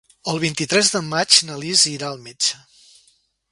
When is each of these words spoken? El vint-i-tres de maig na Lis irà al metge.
El 0.31 0.39
vint-i-tres 0.43 0.89
de 0.95 1.01
maig 1.09 1.37
na 1.51 1.59
Lis 1.65 1.85
irà 1.93 2.09
al 2.11 2.19
metge. 2.29 2.61